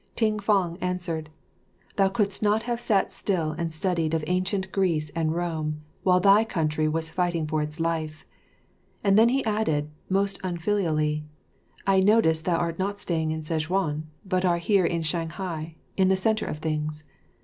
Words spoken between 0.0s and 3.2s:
Ting fang answered, "Thou couldst not have sat